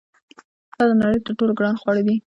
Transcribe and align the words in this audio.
دا 0.77 0.83
د 0.89 0.91
نړۍ 1.01 1.19
تر 1.25 1.31
ټولو 1.37 1.53
ګران 1.59 1.75
خواړه 1.81 2.01
دي. 2.07 2.15